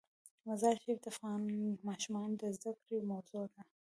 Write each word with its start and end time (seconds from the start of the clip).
مزارشریف 0.47 0.97
د 1.01 1.05
افغان 1.13 1.41
ماشومانو 1.87 2.39
د 2.41 2.43
زده 2.55 2.71
کړې 2.83 2.97
موضوع 3.11 3.43
ده. 3.53 3.61